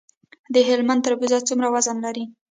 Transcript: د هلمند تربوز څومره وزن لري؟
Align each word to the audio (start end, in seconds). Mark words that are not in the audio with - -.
د 0.53 0.55
هلمند 0.67 1.03
تربوز 1.05 1.31
څومره 1.49 1.67
وزن 1.73 1.97
لري؟ 2.05 2.23